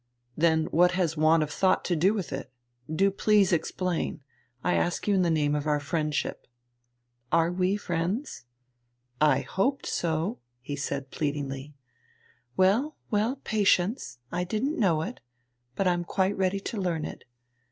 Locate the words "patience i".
13.43-14.43